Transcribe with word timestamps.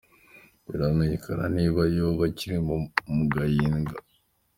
Ntibiramenyekana 0.61 1.45
niba 1.57 1.81
yoba 1.95 2.23
akiri 2.29 2.57
mu 3.15 3.19
gahinga. 3.33 3.95